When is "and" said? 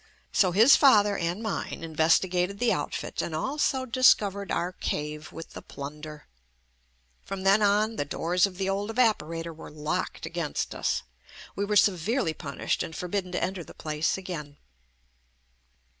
1.15-1.43, 3.21-3.35, 12.81-12.95